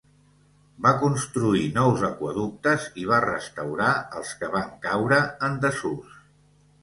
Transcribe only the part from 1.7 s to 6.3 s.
nous aqüeductes i va restaurar els que van caure en desús.